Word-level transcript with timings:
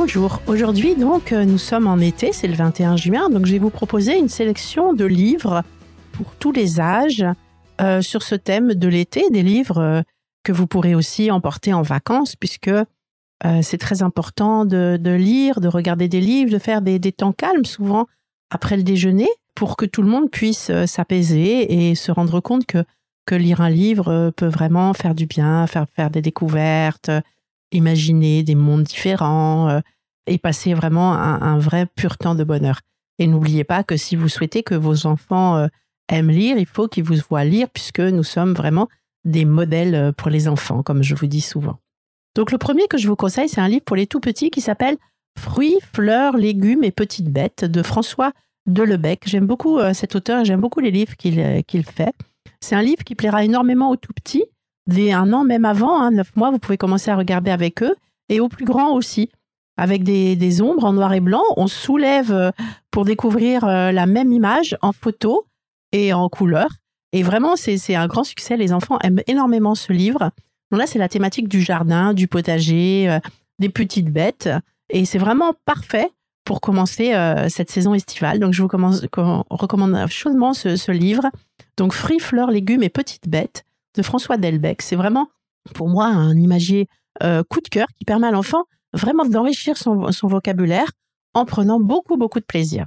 Bonjour, 0.00 0.40
aujourd'hui 0.46 0.94
donc 0.94 1.32
euh, 1.32 1.44
nous 1.44 1.58
sommes 1.58 1.88
en 1.88 1.98
été, 1.98 2.32
c'est 2.32 2.46
le 2.46 2.54
21 2.54 2.96
juin, 2.96 3.30
donc 3.30 3.46
je 3.46 3.50
vais 3.50 3.58
vous 3.58 3.68
proposer 3.68 4.16
une 4.16 4.28
sélection 4.28 4.92
de 4.92 5.04
livres 5.04 5.64
pour 6.12 6.36
tous 6.36 6.52
les 6.52 6.78
âges 6.78 7.24
euh, 7.80 8.00
sur 8.00 8.22
ce 8.22 8.36
thème 8.36 8.74
de 8.74 8.86
l'été, 8.86 9.24
des 9.32 9.42
livres 9.42 9.78
euh, 9.78 10.02
que 10.44 10.52
vous 10.52 10.68
pourrez 10.68 10.94
aussi 10.94 11.32
emporter 11.32 11.72
en 11.72 11.82
vacances 11.82 12.36
puisque 12.36 12.70
c'est 13.60 13.78
très 13.78 14.04
important 14.04 14.64
de, 14.64 15.10
lire, 15.10 15.60
de 15.60 15.66
regarder 15.66 16.06
des 16.06 16.20
livres, 16.20 16.52
de 16.52 16.58
faire 16.58 16.80
des, 16.80 17.00
temps 17.10 17.32
calmes 17.32 17.64
souvent 17.64 18.06
après 18.50 18.76
le 18.76 18.84
déjeuner 18.84 19.28
pour 19.56 19.76
que 19.76 19.84
tout 19.84 20.02
le 20.02 20.08
monde 20.08 20.30
puisse 20.30 20.70
s'apaiser 20.86 21.88
et 21.88 21.96
se 21.96 22.12
rendre 22.12 22.38
compte 22.38 22.66
que, 22.66 22.84
que 23.26 23.34
lire 23.34 23.60
un 23.60 23.70
livre 23.70 24.30
peut 24.36 24.46
vraiment 24.46 24.94
faire 24.94 25.16
du 25.16 25.26
bien, 25.26 25.66
faire, 25.66 25.86
faire 25.96 26.10
des 26.10 26.22
découvertes, 26.22 27.10
imaginer 27.72 28.42
des 28.42 28.54
mondes 28.54 28.84
différents 28.84 29.68
euh, 29.68 29.80
et 30.26 30.38
passer 30.38 30.74
vraiment 30.74 31.14
un, 31.14 31.58
vrai 31.58 31.86
pur 31.86 32.18
temps 32.18 32.34
de 32.34 32.44
bonheur. 32.44 32.80
Et 33.18 33.26
n'oubliez 33.26 33.64
pas 33.64 33.82
que 33.82 33.96
si 33.96 34.14
vous 34.14 34.28
souhaitez 34.28 34.62
que 34.62 34.74
vos 34.74 35.06
enfants 35.06 35.56
euh, 35.56 35.68
aiment 36.08 36.30
lire, 36.30 36.58
il 36.58 36.66
faut 36.66 36.86
qu'ils 36.86 37.04
vous 37.04 37.16
voient 37.28 37.44
lire 37.44 37.68
puisque 37.70 38.00
nous 38.00 38.22
sommes 38.22 38.52
vraiment 38.52 38.88
des 39.24 39.44
modèles 39.44 39.94
euh, 39.94 40.12
pour 40.12 40.28
les 40.28 40.46
enfants, 40.46 40.82
comme 40.82 41.02
je 41.02 41.14
vous 41.14 41.26
dis 41.26 41.40
souvent. 41.40 41.78
Donc 42.34 42.52
le 42.52 42.58
premier 42.58 42.86
que 42.88 42.98
je 42.98 43.08
vous 43.08 43.16
conseille, 43.16 43.48
c'est 43.48 43.60
un 43.60 43.68
livre 43.68 43.84
pour 43.84 43.96
les 43.96 44.06
tout 44.06 44.20
petits 44.20 44.50
qui 44.50 44.60
s'appelle 44.60 44.96
Fruits, 45.38 45.78
fleurs, 45.94 46.36
légumes 46.36 46.84
et 46.84 46.90
petites 46.90 47.30
bêtes 47.30 47.64
de 47.64 47.82
François 47.82 48.32
Delebec. 48.66 49.22
J'aime 49.24 49.46
beaucoup 49.46 49.78
cet 49.94 50.16
auteur, 50.16 50.44
j'aime 50.44 50.60
beaucoup 50.60 50.80
les 50.80 50.90
livres 50.90 51.14
qu'il 51.16 51.84
fait. 51.84 52.12
C'est 52.60 52.74
un 52.74 52.82
livre 52.82 53.04
qui 53.04 53.14
plaira 53.14 53.44
énormément 53.44 53.90
aux 53.90 53.96
tout 53.96 54.12
petits 54.12 54.44
un 55.12 55.32
an, 55.32 55.44
même 55.44 55.64
avant, 55.64 56.00
hein, 56.00 56.10
neuf 56.10 56.34
mois, 56.34 56.50
vous 56.50 56.58
pouvez 56.58 56.78
commencer 56.78 57.10
à 57.10 57.16
regarder 57.16 57.50
avec 57.50 57.82
eux, 57.82 57.94
et 58.28 58.40
aux 58.40 58.48
plus 58.48 58.64
grands 58.64 58.92
aussi. 58.94 59.30
Avec 59.76 60.02
des, 60.02 60.60
ombres 60.60 60.84
en 60.84 60.92
noir 60.92 61.12
et 61.12 61.20
blanc, 61.20 61.44
on 61.56 61.68
soulève 61.68 62.32
euh, 62.32 62.50
pour 62.90 63.04
découvrir 63.04 63.64
euh, 63.64 63.92
la 63.92 64.06
même 64.06 64.32
image 64.32 64.76
en 64.82 64.92
photo 64.92 65.46
et 65.92 66.12
en 66.12 66.28
couleur. 66.28 66.68
Et 67.12 67.22
vraiment, 67.22 67.54
c'est 67.54 67.94
un 67.94 68.08
grand 68.08 68.24
succès. 68.24 68.56
Les 68.56 68.72
enfants 68.72 68.98
aiment 69.04 69.22
énormément 69.28 69.76
ce 69.76 69.92
livre. 69.92 70.32
Donc 70.72 70.80
là, 70.80 70.86
c'est 70.88 70.98
la 70.98 71.08
thématique 71.08 71.48
du 71.48 71.62
jardin, 71.62 72.12
du 72.12 72.26
potager, 72.26 73.08
euh, 73.08 73.20
des 73.60 73.68
petites 73.68 74.10
bêtes. 74.10 74.50
Et 74.90 75.04
c'est 75.04 75.18
vraiment 75.18 75.52
parfait 75.64 76.10
pour 76.44 76.60
commencer 76.60 77.12
cette 77.50 77.70
saison 77.70 77.92
estivale. 77.92 78.38
Donc, 78.38 78.54
je 78.54 78.62
vous 78.62 78.68
recommande 78.68 80.06
chaudement 80.08 80.54
ce 80.54 80.90
livre. 80.90 81.24
Donc, 81.76 81.92
fruits, 81.92 82.20
fleurs, 82.20 82.50
légumes 82.50 82.82
et 82.82 82.88
petites 82.88 83.28
bêtes 83.28 83.66
de 83.98 84.02
François 84.02 84.38
Delbecq. 84.38 84.80
C'est 84.80 84.96
vraiment, 84.96 85.28
pour 85.74 85.88
moi, 85.88 86.06
un 86.06 86.36
imagier 86.36 86.88
euh, 87.22 87.42
coup 87.42 87.60
de 87.60 87.68
cœur 87.68 87.88
qui 87.98 88.04
permet 88.04 88.28
à 88.28 88.30
l'enfant 88.30 88.64
vraiment 88.94 89.26
d'enrichir 89.26 89.76
son, 89.76 90.08
vocabulaire 90.22 90.90
en 91.34 91.44
prenant 91.44 91.78
beaucoup, 91.78 92.16
beaucoup 92.16 92.40
de 92.40 92.44
plaisir. 92.44 92.86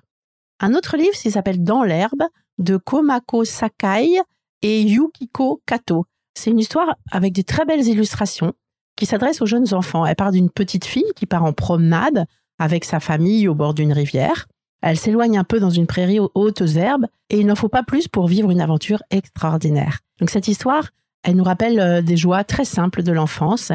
Un 0.59 0.73
autre 0.73 0.97
livre, 0.97 1.13
s'appelle 1.13 1.63
Dans 1.63 1.83
l'herbe 1.83 2.23
de 2.57 2.77
Komako 2.77 3.45
Sakai 3.45 4.19
et 4.61 4.81
Yukiko 4.81 5.61
Kato. 5.65 6.05
C'est 6.33 6.51
une 6.51 6.59
histoire 6.59 6.95
avec 7.11 7.33
des 7.33 7.43
très 7.43 7.65
belles 7.65 7.87
illustrations 7.87 8.53
qui 8.95 9.05
s'adresse 9.05 9.41
aux 9.41 9.45
jeunes 9.45 9.73
enfants. 9.73 10.05
Elle 10.05 10.15
part 10.15 10.31
d'une 10.31 10.49
petite 10.49 10.85
fille 10.85 11.11
qui 11.15 11.25
part 11.25 11.43
en 11.43 11.53
promenade 11.53 12.25
avec 12.57 12.85
sa 12.85 12.99
famille 12.99 13.47
au 13.47 13.55
bord 13.55 13.73
d'une 13.73 13.93
rivière. 13.93 14.47
Elle 14.81 14.97
s'éloigne 14.97 15.37
un 15.37 15.43
peu 15.43 15.59
dans 15.59 15.69
une 15.69 15.87
prairie 15.87 16.19
aux 16.19 16.31
hautes 16.35 16.61
herbes 16.75 17.07
et 17.29 17.39
il 17.39 17.47
n'en 17.47 17.55
faut 17.55 17.69
pas 17.69 17.83
plus 17.83 18.07
pour 18.07 18.27
vivre 18.27 18.49
une 18.49 18.61
aventure 18.61 19.03
extraordinaire. 19.09 19.99
Donc 20.19 20.29
cette 20.29 20.47
histoire, 20.47 20.89
elle 21.23 21.35
nous 21.35 21.43
rappelle 21.43 21.79
euh, 21.79 22.01
des 22.01 22.17
joies 22.17 22.43
très 22.43 22.65
simples 22.65 23.03
de 23.03 23.11
l'enfance 23.11 23.71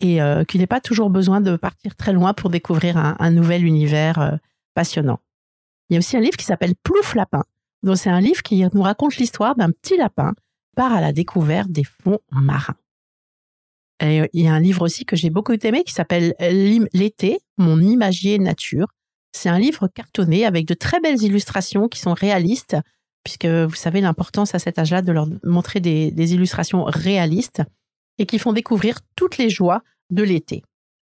et 0.00 0.20
euh, 0.22 0.44
qu'il 0.44 0.60
n'est 0.60 0.66
pas 0.66 0.80
toujours 0.80 1.10
besoin 1.10 1.40
de 1.40 1.56
partir 1.56 1.96
très 1.96 2.12
loin 2.12 2.34
pour 2.34 2.50
découvrir 2.50 2.96
un, 2.96 3.30
nouvel 3.30 3.64
univers 3.64 4.18
euh, 4.20 4.36
passionnant. 4.74 5.20
Il 5.88 5.94
y 5.94 5.96
a 5.96 5.98
aussi 5.98 6.16
un 6.16 6.20
livre 6.20 6.36
qui 6.36 6.44
s'appelle 6.44 6.74
Plouf 6.82 7.14
Lapin. 7.14 7.44
Donc 7.82 7.96
c'est 7.96 8.10
un 8.10 8.20
livre 8.20 8.42
qui 8.42 8.64
nous 8.72 8.82
raconte 8.82 9.16
l'histoire 9.16 9.56
d'un 9.56 9.70
petit 9.70 9.96
lapin 9.96 10.34
part 10.76 10.92
à 10.92 11.00
la 11.00 11.12
découverte 11.12 11.70
des 11.70 11.84
fonds 11.84 12.18
marins. 12.30 12.76
Il 14.00 14.28
y 14.32 14.46
a 14.46 14.54
un 14.54 14.60
livre 14.60 14.82
aussi 14.82 15.04
que 15.04 15.16
j'ai 15.16 15.30
beaucoup 15.30 15.54
aimé 15.54 15.82
qui 15.82 15.92
s'appelle 15.92 16.34
L'été, 16.38 17.40
mon 17.56 17.80
imagier 17.80 18.38
nature. 18.38 18.86
C'est 19.32 19.48
un 19.48 19.58
livre 19.58 19.88
cartonné 19.88 20.46
avec 20.46 20.66
de 20.66 20.74
très 20.74 21.00
belles 21.00 21.20
illustrations 21.22 21.88
qui 21.88 21.98
sont 21.98 22.14
réalistes 22.14 22.76
puisque 23.24 23.46
vous 23.46 23.74
savez 23.74 24.00
l'importance 24.00 24.54
à 24.54 24.58
cet 24.58 24.78
âge-là 24.78 25.02
de 25.02 25.12
leur 25.12 25.28
montrer 25.44 25.80
des, 25.80 26.34
illustrations 26.34 26.84
réalistes 26.84 27.62
et 28.18 28.26
qui 28.26 28.38
font 28.38 28.52
découvrir 28.52 29.00
toutes 29.16 29.38
les 29.38 29.50
joies 29.50 29.82
de 30.10 30.22
l'été. 30.22 30.62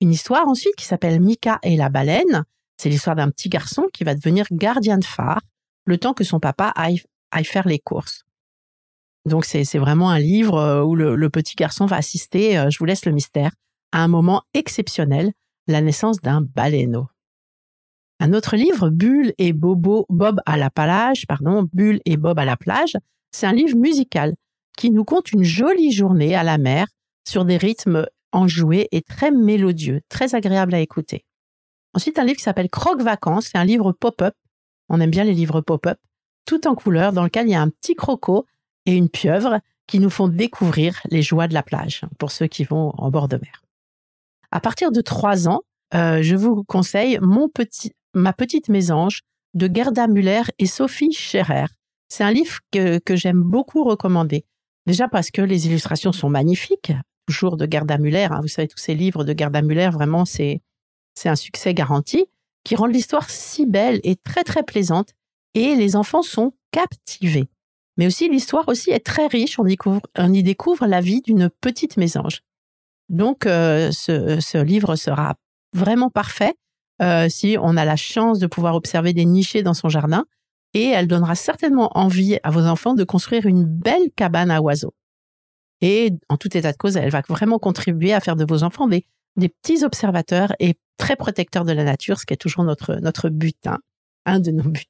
Une 0.02 0.12
histoire 0.12 0.48
ensuite 0.48 0.76
qui 0.76 0.86
s'appelle 0.86 1.20
Mika 1.20 1.60
et 1.64 1.78
la 1.78 1.90
baleine. 1.90 2.44
C'est 2.78 2.90
l'histoire 2.90 3.16
d'un 3.16 3.30
petit 3.30 3.50
garçon 3.50 3.88
qui 3.94 4.04
va 4.04 4.16
devenir 4.16 4.46
gardien 4.52 4.98
de 4.98 5.06
phare 5.06 5.42
le 5.86 5.98
temps 5.98 6.14
que 6.14 6.24
son 6.24 6.40
papa 6.40 6.74
aille, 6.76 7.02
faire 7.44 7.68
les 7.68 7.80
courses. 7.80 8.24
Donc 9.26 9.46
c'est 9.46 9.64
vraiment 9.78 10.10
un 10.10 10.20
livre 10.20 10.58
euh, 10.58 10.84
où 10.84 10.96
le, 10.96 11.30
petit 11.30 11.56
garçon 11.56 11.86
va 11.86 11.98
assister, 11.98 12.58
euh, 12.58 12.70
je 12.70 12.78
vous 12.78 12.86
laisse 12.86 13.06
le 13.06 13.12
mystère, 13.12 13.52
à 13.92 14.00
un 14.00 14.08
moment 14.08 14.44
exceptionnel, 14.54 15.32
la 15.68 15.82
naissance 15.82 16.22
d'un 16.22 16.42
baleineau. 16.42 17.08
Un 18.20 18.34
autre 18.34 18.56
livre, 18.56 18.90
Bulle 18.90 19.34
et 19.38 19.54
Bobo, 19.54 20.06
Bob 20.10 20.40
à 20.46 20.58
la 20.58 20.70
plage, 20.70 21.26
pardon, 21.28 21.68
Bulle 21.74 22.00
et 22.06 22.18
Bob 22.18 22.40
à 22.40 22.46
la 22.46 22.56
plage, 22.56 22.98
c'est 23.32 23.46
un 23.46 23.54
livre 23.54 23.78
musical 23.78 24.36
qui 24.78 24.90
nous 24.90 25.04
conte 25.04 25.32
une 25.32 25.44
jolie 25.44 25.92
journée 25.92 26.36
à 26.36 26.44
la 26.44 26.58
mer 26.58 26.88
sur 27.28 27.46
des 27.46 27.58
rythmes 27.58 28.06
enjoués 28.32 28.88
et 28.92 29.02
très 29.02 29.32
mélodieux, 29.32 30.02
très 30.10 30.36
agréable 30.36 30.74
à 30.74 30.80
écouter. 30.80 31.26
Ensuite, 31.94 32.20
un 32.20 32.24
livre 32.24 32.38
qui 32.38 32.44
s'appelle 32.44 32.70
Croque 32.70 33.02
Vacances, 33.02 33.50
c'est 33.52 33.58
un 33.58 33.66
livre 33.66 33.92
pop-up. 33.94 34.36
On 34.90 35.00
aime 35.00 35.12
bien 35.12 35.24
les 35.24 35.34
livres 35.34 35.62
pop-up, 35.62 35.98
tout 36.46 36.68
en 36.68 36.76
couleur, 36.76 37.14
dans 37.14 37.24
lequel 37.24 37.48
il 37.48 37.52
y 37.52 37.56
a 37.56 37.62
un 37.62 37.70
petit 37.70 37.96
croco 37.96 38.46
et 38.86 38.94
une 38.94 39.10
pieuvre 39.10 39.60
qui 39.88 40.00
nous 40.00 40.10
font 40.10 40.28
découvrir 40.28 41.00
les 41.10 41.22
joies 41.22 41.48
de 41.48 41.54
la 41.54 41.64
plage 41.64 42.02
pour 42.20 42.32
ceux 42.32 42.48
qui 42.48 42.64
vont 42.64 42.94
en 42.98 43.12
bord 43.12 43.28
de 43.28 43.38
mer. 43.38 43.64
À 44.52 44.60
partir 44.60 44.92
de 44.92 45.02
trois 45.02 45.48
ans, 45.48 45.62
euh, 45.94 46.22
je 46.22 46.36
vous 46.36 46.64
conseille 46.64 47.20
Mon 47.22 47.48
petit, 47.50 47.94
Ma 48.16 48.32
petite 48.32 48.70
mésange 48.70 49.24
de 49.56 49.70
Gerda 49.74 50.08
Müller 50.08 50.44
et 50.58 50.68
Sophie 50.68 51.12
Scherer. 51.12 51.66
C'est 52.08 52.24
un 52.24 52.32
livre 52.32 52.60
que, 52.72 53.02
j'aime 53.16 53.42
beaucoup 53.42 53.84
recommander. 53.84 54.46
Déjà 54.86 55.10
parce 55.10 55.32
que 55.32 55.42
les 55.42 55.68
illustrations 55.68 56.14
sont 56.14 56.30
magnifiques, 56.30 56.94
toujours 57.28 57.58
de 57.58 57.68
Gerda 57.70 57.98
Müller. 57.98 58.30
Hein. 58.32 58.40
vous 58.42 58.48
savez, 58.48 58.70
tous 58.70 58.78
ces 58.78 58.96
livres 58.96 59.26
de 59.26 59.38
Gerda 59.38 59.62
Müller, 59.62 59.90
vraiment, 59.92 60.24
c'est, 60.24 60.62
un 61.26 61.36
succès 61.36 61.74
garanti, 61.74 62.26
qui 62.64 62.76
rend 62.76 62.86
l'histoire 62.86 63.30
si 63.30 63.66
belle 63.66 64.00
et 64.04 64.16
très, 64.16 64.46
très 64.46 64.64
plaisante. 64.64 65.10
Et 65.54 65.76
les 65.76 65.98
enfants 65.98 66.22
sont 66.22 66.54
captivés. 66.72 67.50
Mais 67.98 68.08
aussi, 68.08 68.30
l'histoire 68.30 68.68
aussi 68.70 68.92
est 68.92 69.06
très 69.06 69.28
riche. 69.28 69.60
On, 69.60 69.64
découvre, 69.64 70.02
on 70.18 70.32
y 70.32 70.42
découvre 70.42 70.88
la 70.88 71.02
vie 71.02 71.22
d'une 71.22 71.50
petite 71.50 71.98
mésange. 71.98 72.44
Donc, 73.10 73.46
euh, 73.46 73.92
ce, 73.92 74.40
ce 74.40 74.58
livre 74.58 74.96
sera 74.96 75.36
vraiment 75.74 76.10
parfait 76.10 76.56
euh, 77.02 77.28
si 77.30 77.58
on 77.62 77.78
a 77.78 77.86
la 77.86 77.96
chance 77.96 78.40
de 78.40 78.48
pouvoir 78.48 78.76
observer 78.76 79.14
des 79.14 79.26
nichés 79.26 79.64
dans 79.64 79.74
son 79.74 79.90
jardin. 79.90 80.26
Et 80.74 80.88
elle 80.88 81.08
donnera 81.08 81.36
certainement 81.36 81.98
envie 81.98 82.38
à 82.44 82.52
vos 82.52 82.66
enfants 82.66 82.96
de 82.96 83.06
construire 83.06 83.46
une 83.46 83.64
belle 83.64 84.12
cabane 84.16 84.52
à 84.52 84.62
oiseaux. 84.62 84.94
Et 85.82 86.12
en 86.30 86.38
tout 86.38 86.56
état 86.58 86.72
de 86.72 86.78
cause, 86.78 86.98
elle 86.98 87.10
va 87.10 87.22
vraiment 87.28 87.60
contribuer 87.60 88.14
à 88.14 88.20
faire 88.20 88.36
de 88.36 88.46
vos 88.46 88.64
enfants 88.64 88.88
des, 88.88 89.06
petits 89.38 89.84
observateurs 89.84 90.54
et 90.60 90.76
très 90.98 91.16
protecteurs 91.16 91.66
de 91.66 91.74
la 91.74 91.84
nature, 91.84 92.20
ce 92.20 92.26
qui 92.26 92.34
est 92.34 92.38
toujours 92.38 92.64
notre, 92.64 92.96
notre 92.96 93.30
but, 93.30 93.68
hein, 93.68 93.80
un 94.26 94.40
de 94.40 94.52
nos 94.52 94.64
buts. 94.64 94.84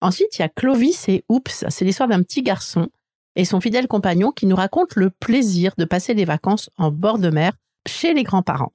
Ensuite, 0.00 0.38
il 0.38 0.42
y 0.42 0.44
a 0.44 0.48
Clovis 0.48 1.08
et 1.08 1.24
Oups, 1.28 1.64
c'est 1.68 1.84
l'histoire 1.84 2.08
d'un 2.08 2.22
petit 2.22 2.42
garçon 2.42 2.88
et 3.36 3.44
son 3.44 3.60
fidèle 3.60 3.86
compagnon 3.86 4.32
qui 4.32 4.46
nous 4.46 4.56
raconte 4.56 4.96
le 4.96 5.10
plaisir 5.10 5.74
de 5.78 5.84
passer 5.84 6.14
les 6.14 6.24
vacances 6.24 6.70
en 6.76 6.90
bord 6.90 7.18
de 7.18 7.30
mer 7.30 7.52
chez 7.86 8.14
les 8.14 8.22
grands-parents. 8.22 8.72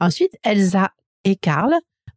Ensuite, 0.00 0.36
Elsa 0.42 0.92
et 1.24 1.36
Karl 1.36 1.74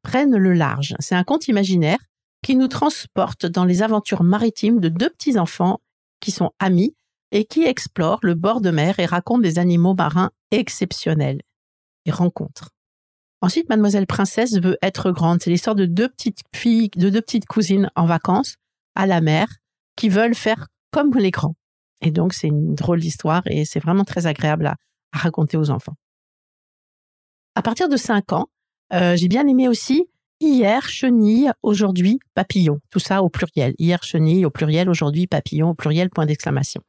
prennent 0.07 0.37
le 0.37 0.53
large. 0.53 0.95
C'est 0.99 1.15
un 1.15 1.25
conte 1.25 1.49
imaginaire 1.49 1.99
qui 2.41 2.55
nous 2.55 2.69
transporte 2.69 3.45
dans 3.45 3.65
les 3.65 3.83
aventures 3.83 4.23
maritimes 4.23 4.79
de 4.79 4.87
deux 4.87 5.09
petits-enfants 5.09 5.81
qui 6.21 6.31
sont 6.31 6.51
amis 6.59 6.95
et 7.33 7.43
qui 7.43 7.65
explorent 7.65 8.21
le 8.23 8.33
bord 8.33 8.61
de 8.61 8.71
mer 8.71 8.99
et 8.99 9.05
racontent 9.05 9.41
des 9.41 9.59
animaux 9.59 9.95
marins 9.95 10.31
exceptionnels 10.51 11.41
et 12.05 12.11
rencontres. 12.11 12.69
Ensuite, 13.41 13.67
Mademoiselle 13.67 14.07
Princesse 14.07 14.57
veut 14.61 14.77
être 14.81 15.11
grande. 15.11 15.41
C'est 15.41 15.49
l'histoire 15.49 15.75
de 15.75 15.85
deux 15.85 16.07
petites 16.07 16.39
filles, 16.55 16.89
de 16.95 17.09
deux 17.09 17.21
petites 17.21 17.45
cousines 17.45 17.91
en 17.97 18.05
vacances 18.05 18.55
à 18.95 19.07
la 19.07 19.19
mer 19.19 19.47
qui 19.97 20.07
veulent 20.07 20.35
faire 20.35 20.67
comme 20.91 21.13
les 21.15 21.31
grands. 21.31 21.55
Et 21.99 22.11
donc, 22.11 22.33
c'est 22.33 22.47
une 22.47 22.75
drôle 22.75 23.01
d'histoire 23.01 23.41
et 23.47 23.65
c'est 23.65 23.81
vraiment 23.81 24.05
très 24.05 24.25
agréable 24.25 24.67
à, 24.67 24.77
raconter 25.11 25.57
aux 25.57 25.69
enfants. 25.69 25.95
À 27.55 27.61
partir 27.61 27.89
de 27.89 27.97
5 27.97 28.31
ans, 28.31 28.47
euh, 28.93 29.15
j'ai 29.15 29.27
bien 29.27 29.47
aimé 29.47 29.67
aussi 29.67 30.07
hier 30.39 30.87
chenille, 30.87 31.51
aujourd'hui 31.63 32.19
papillon. 32.33 32.79
Tout 32.89 32.99
ça 32.99 33.23
au 33.23 33.29
pluriel. 33.29 33.73
Hier 33.79 34.01
chenille 34.03 34.45
au 34.45 34.49
pluriel, 34.49 34.89
aujourd'hui 34.89 35.27
papillon 35.27 35.69
au 35.69 35.73
pluriel, 35.73 36.09
point 36.09 36.25
d'exclamation. 36.25 36.81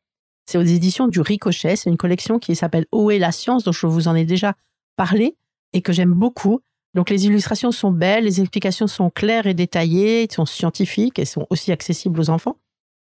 C'est 0.46 0.58
aux 0.58 0.62
éditions 0.62 1.08
du 1.08 1.20
Ricochet. 1.20 1.76
C'est 1.76 1.90
une 1.90 1.96
collection 1.96 2.38
qui 2.38 2.56
s'appelle 2.56 2.86
Où 2.92 3.10
est 3.10 3.18
la 3.18 3.32
science, 3.32 3.64
dont 3.64 3.72
je 3.72 3.86
vous 3.86 4.08
en 4.08 4.14
ai 4.14 4.24
déjà 4.24 4.54
parlé 4.96 5.36
et 5.72 5.82
que 5.82 5.92
j'aime 5.92 6.12
beaucoup. 6.12 6.60
Donc 6.94 7.10
les 7.10 7.26
illustrations 7.26 7.70
sont 7.70 7.90
belles, 7.90 8.24
les 8.24 8.40
explications 8.40 8.86
sont 8.86 9.10
claires 9.10 9.46
et 9.46 9.54
détaillées, 9.54 10.26
sont 10.30 10.46
scientifiques 10.46 11.18
et 11.18 11.24
sont 11.24 11.46
aussi 11.50 11.70
accessibles 11.70 12.18
aux 12.18 12.30
enfants. 12.30 12.56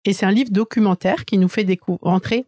Et 0.04 0.12
c'est 0.12 0.26
un 0.26 0.30
livre 0.30 0.50
documentaire 0.50 1.24
qui 1.24 1.38
nous 1.38 1.48
fait 1.48 1.66
entrer 2.02 2.46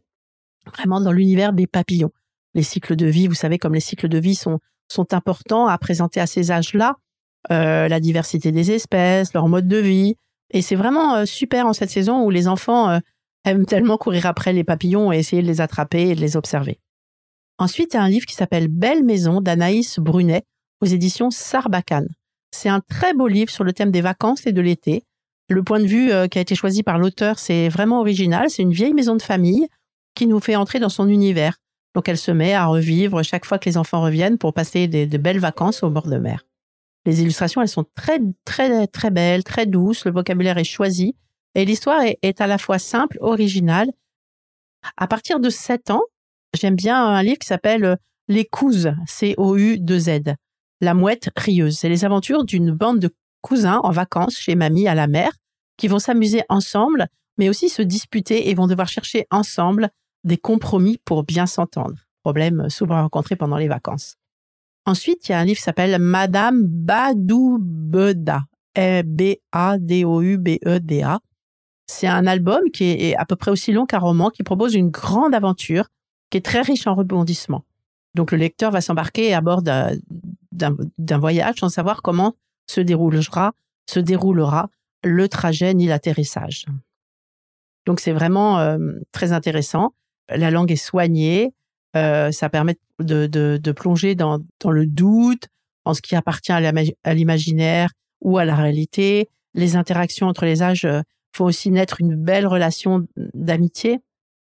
vraiment 0.72 1.00
dans 1.00 1.12
l'univers 1.12 1.52
des 1.52 1.66
papillons. 1.66 2.12
Les 2.54 2.62
cycles 2.62 2.96
de 2.96 3.06
vie, 3.06 3.26
vous 3.26 3.34
savez, 3.34 3.58
comme 3.58 3.74
les 3.74 3.80
cycles 3.80 4.08
de 4.08 4.18
vie 4.18 4.34
sont, 4.34 4.60
sont 4.88 5.14
importants 5.14 5.66
à 5.66 5.76
présenter 5.78 6.20
à 6.20 6.26
ces 6.26 6.50
âges-là, 6.50 6.96
euh, 7.50 7.88
la 7.88 8.00
diversité 8.00 8.52
des 8.52 8.70
espèces, 8.72 9.34
leur 9.34 9.48
mode 9.48 9.68
de 9.68 9.76
vie. 9.76 10.16
Et 10.50 10.62
c'est 10.62 10.76
vraiment 10.76 11.16
euh, 11.16 11.24
super 11.26 11.66
en 11.66 11.72
cette 11.72 11.90
saison 11.90 12.24
où 12.24 12.30
les 12.30 12.48
enfants 12.48 12.90
euh, 12.90 12.98
aiment 13.44 13.66
tellement 13.66 13.98
courir 13.98 14.26
après 14.26 14.52
les 14.52 14.64
papillons 14.64 15.12
et 15.12 15.18
essayer 15.18 15.42
de 15.42 15.46
les 15.46 15.60
attraper 15.60 16.10
et 16.10 16.14
de 16.14 16.20
les 16.20 16.36
observer. 16.36 16.78
Ensuite, 17.58 17.94
il 17.94 17.96
y 17.96 18.00
a 18.00 18.02
un 18.02 18.08
livre 18.08 18.26
qui 18.26 18.34
s'appelle 18.34 18.68
Belle 18.68 19.04
Maison 19.04 19.40
d'Anaïs 19.40 19.98
Brunet 19.98 20.44
aux 20.80 20.86
éditions 20.86 21.30
Sarbacane. 21.30 22.08
C'est 22.50 22.68
un 22.68 22.80
très 22.80 23.14
beau 23.14 23.28
livre 23.28 23.50
sur 23.50 23.64
le 23.64 23.72
thème 23.72 23.90
des 23.90 24.00
vacances 24.00 24.46
et 24.46 24.52
de 24.52 24.60
l'été. 24.60 25.02
Le 25.48 25.62
point 25.62 25.80
de 25.80 25.86
vue 25.86 26.10
qui 26.30 26.38
a 26.38 26.40
été 26.40 26.54
choisi 26.54 26.82
par 26.82 26.98
l'auteur, 26.98 27.38
c'est 27.38 27.68
vraiment 27.68 28.00
original. 28.00 28.48
C'est 28.48 28.62
une 28.62 28.72
vieille 28.72 28.94
maison 28.94 29.14
de 29.14 29.22
famille 29.22 29.66
qui 30.14 30.26
nous 30.26 30.40
fait 30.40 30.56
entrer 30.56 30.78
dans 30.78 30.88
son 30.88 31.08
univers. 31.08 31.56
Donc 31.94 32.08
elle 32.08 32.18
se 32.18 32.30
met 32.30 32.54
à 32.54 32.66
revivre 32.66 33.22
chaque 33.22 33.44
fois 33.44 33.58
que 33.58 33.68
les 33.68 33.76
enfants 33.76 34.02
reviennent 34.02 34.38
pour 34.38 34.52
passer 34.52 34.88
de 34.88 35.18
belles 35.18 35.38
vacances 35.38 35.82
au 35.82 35.90
bord 35.90 36.08
de 36.08 36.18
mer. 36.18 36.44
Les 37.06 37.20
illustrations, 37.20 37.60
elles 37.60 37.68
sont 37.68 37.84
très, 37.94 38.18
très, 38.44 38.86
très 38.86 39.10
belles, 39.10 39.44
très 39.44 39.66
douces. 39.66 40.04
Le 40.04 40.12
vocabulaire 40.12 40.58
est 40.58 40.64
choisi. 40.64 41.14
Et 41.54 41.64
l'histoire 41.64 42.02
est, 42.02 42.40
à 42.40 42.46
la 42.46 42.58
fois 42.58 42.78
simple, 42.78 43.18
originale. 43.20 43.90
À 44.96 45.06
partir 45.06 45.38
de 45.38 45.50
7 45.50 45.90
ans, 45.90 46.02
j'aime 46.54 46.76
bien 46.76 47.02
un 47.02 47.22
livre 47.22 47.38
qui 47.38 47.46
s'appelle 47.46 47.84
euh, 47.84 47.96
Les 48.28 48.44
Couzes, 48.44 48.94
C-O-U-2-Z. 49.06 50.34
La 50.80 50.94
mouette 50.94 51.30
rieuse. 51.36 51.78
C'est 51.78 51.88
les 51.88 52.04
aventures 52.04 52.44
d'une 52.44 52.70
bande 52.72 52.98
de 52.98 53.14
cousins 53.40 53.80
en 53.84 53.90
vacances 53.90 54.36
chez 54.36 54.54
mamie 54.54 54.88
à 54.88 54.94
la 54.94 55.06
mer 55.06 55.30
qui 55.76 55.88
vont 55.88 55.98
s'amuser 55.98 56.42
ensemble, 56.48 57.08
mais 57.38 57.48
aussi 57.48 57.68
se 57.68 57.82
disputer 57.82 58.48
et 58.48 58.54
vont 58.54 58.66
devoir 58.66 58.88
chercher 58.88 59.26
ensemble 59.30 59.90
des 60.24 60.36
compromis 60.36 60.98
pour 61.04 61.22
bien 61.22 61.46
s'entendre. 61.46 61.94
Problème 62.22 62.68
souvent 62.70 63.02
rencontré 63.02 63.36
pendant 63.36 63.56
les 63.56 63.68
vacances. 63.68 64.16
Ensuite, 64.86 65.28
il 65.28 65.32
y 65.32 65.34
a 65.34 65.38
un 65.38 65.44
livre 65.44 65.58
qui 65.58 65.62
s'appelle 65.62 65.98
Madame 65.98 66.62
Badoubeda. 66.64 68.44
B-A-D-O-U-B-E-D-A. 68.76 69.60
C'est 71.86 72.06
un 72.06 72.26
album 72.26 72.60
qui 72.72 72.84
est 72.84 73.14
à 73.16 73.24
peu 73.24 73.36
près 73.36 73.50
aussi 73.50 73.72
long 73.72 73.86
qu'un 73.86 73.98
roman, 73.98 74.30
qui 74.30 74.42
propose 74.42 74.74
une 74.74 74.90
grande 74.90 75.34
aventure, 75.34 75.88
qui 76.30 76.38
est 76.38 76.44
très 76.44 76.62
riche 76.62 76.86
en 76.86 76.94
rebondissements. 76.94 77.64
Donc 78.14 78.32
le 78.32 78.38
lecteur 78.38 78.70
va 78.70 78.80
s'embarquer 78.80 79.34
à 79.34 79.40
bord 79.40 79.62
d'un 79.62 81.18
voyage 81.18 81.56
sans 81.58 81.68
savoir 81.68 82.02
comment 82.02 82.34
se 82.66 82.80
déroulera, 82.80 83.52
se 83.88 84.00
déroulera 84.00 84.70
le 85.02 85.28
trajet 85.28 85.74
ni 85.74 85.86
l'atterrissage. 85.86 86.64
Donc 87.86 88.00
c'est 88.00 88.12
vraiment 88.12 88.58
euh, 88.60 88.78
très 89.12 89.32
intéressant. 89.32 89.94
La 90.28 90.50
langue 90.50 90.72
est 90.72 90.76
soignée, 90.76 91.52
euh, 91.96 92.32
ça 92.32 92.48
permet 92.48 92.76
de, 92.98 93.26
de, 93.26 93.58
de 93.62 93.72
plonger 93.72 94.14
dans, 94.14 94.40
dans, 94.60 94.70
le 94.70 94.86
doute, 94.86 95.48
en 95.84 95.94
ce 95.94 96.02
qui 96.02 96.16
appartient 96.16 96.52
à 96.52 97.14
l'imaginaire 97.14 97.90
ou 98.20 98.38
à 98.38 98.44
la 98.44 98.56
réalité. 98.56 99.28
Les 99.54 99.76
interactions 99.76 100.26
entre 100.26 100.44
les 100.44 100.62
âges 100.62 100.84
euh, 100.84 101.02
font 101.34 101.44
aussi 101.44 101.70
naître 101.70 102.00
une 102.00 102.16
belle 102.16 102.46
relation 102.46 103.06
d'amitié. 103.16 104.00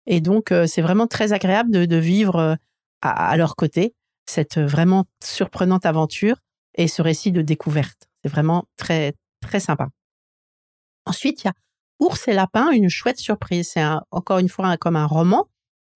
Et 0.05 0.21
donc, 0.21 0.53
c'est 0.67 0.81
vraiment 0.81 1.05
très 1.05 1.33
agréable 1.33 1.69
de, 1.69 1.83
de 1.83 1.97
vivre 1.97 2.57
à, 3.01 3.29
à, 3.31 3.35
leur 3.35 3.57
côté 3.57 3.93
cette 4.25 4.57
vraiment 4.57 5.05
surprenante 5.21 5.85
aventure 5.85 6.37
et 6.75 6.87
ce 6.87 7.01
récit 7.01 7.33
de 7.33 7.41
découverte. 7.41 8.07
C'est 8.23 8.29
vraiment 8.29 8.65
très, 8.77 9.15
très 9.41 9.59
sympa. 9.59 9.89
Ensuite, 11.05 11.43
il 11.43 11.47
y 11.47 11.49
a 11.49 11.53
Ours 11.99 12.27
et 12.27 12.33
Lapin, 12.33 12.69
une 12.71 12.89
chouette 12.89 13.19
surprise. 13.19 13.71
C'est 13.73 13.83
encore 14.11 14.39
une 14.39 14.49
fois 14.49 14.77
comme 14.77 14.95
un 14.95 15.05
roman, 15.05 15.47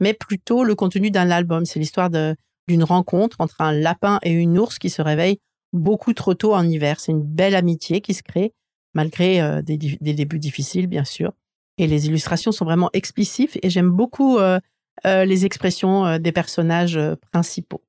mais 0.01 0.13
plutôt 0.13 0.65
le 0.65 0.75
contenu 0.75 1.11
d'un 1.11 1.31
album. 1.31 1.63
C'est 1.63 1.79
l'histoire 1.79 2.09
d'une 2.09 2.83
rencontre 2.83 3.37
entre 3.39 3.61
un 3.61 3.71
lapin 3.71 4.19
et 4.23 4.31
une 4.31 4.59
ours 4.59 4.77
qui 4.79 4.89
se 4.89 5.01
réveillent 5.01 5.39
beaucoup 5.71 6.13
trop 6.13 6.33
tôt 6.33 6.53
en 6.53 6.67
hiver. 6.67 6.99
C'est 6.99 7.13
une 7.13 7.23
belle 7.23 7.55
amitié 7.55 8.01
qui 8.01 8.13
se 8.13 8.23
crée, 8.23 8.53
malgré 8.93 9.41
euh, 9.41 9.61
des, 9.61 9.77
débuts 9.77 10.39
difficiles, 10.39 10.87
bien 10.87 11.05
sûr. 11.05 11.31
Et 11.77 11.87
les 11.87 12.07
illustrations 12.07 12.51
sont 12.51 12.65
vraiment 12.65 12.89
explicites 12.91 13.57
et 13.63 13.69
j'aime 13.69 13.89
beaucoup 13.89 14.37
euh, 14.37 14.59
euh, 15.05 15.23
les 15.23 15.45
expressions 15.45 16.17
des 16.19 16.31
personnages 16.31 16.99
principaux. 17.31 17.81